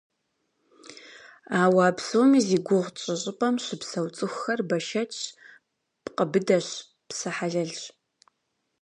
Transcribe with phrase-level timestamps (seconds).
[1.61, 5.19] Ауэ а псоми зи гугъу тщӏы щӏыпӏэм щыпсэу цӏыхухэр бэшэчщ,
[6.03, 6.67] пкъы быдэщ,
[7.09, 7.81] псэ хьэлэлщ.